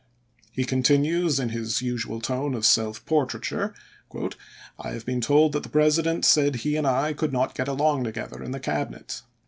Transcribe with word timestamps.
He 0.51 0.63
continues 0.63 1.39
in 1.39 1.49
his 1.49 1.83
usual 1.83 2.19
tone 2.21 2.55
of 2.55 2.65
self 2.65 3.05
portraiture:" 3.05 3.75
I 4.79 4.93
have 4.93 5.05
been 5.05 5.21
told 5.21 5.51
that 5.51 5.61
the 5.61 5.69
Presi 5.69 6.03
dent 6.03 6.25
said 6.25 6.55
he 6.55 6.75
and 6.75 6.87
I 6.87 7.13
could 7.13 7.31
not 7.31 7.53
get 7.53 7.67
along 7.67 8.05
together 8.05 8.41
in 8.43 8.49
the 8.49 8.59
Cabinet. 8.59 9.21